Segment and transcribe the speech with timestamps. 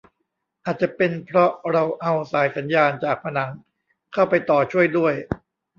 [0.65, 3.49] อาจจะเป็นเพราะเราเอาสายสัญญาณจากผนัง
[4.13, 5.13] เข้าไปต่อช่วยด้วย